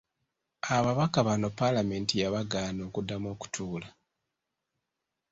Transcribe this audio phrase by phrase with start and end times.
[0.75, 3.87] Ababaka bano palamenti yabagaana okuddamu okutuula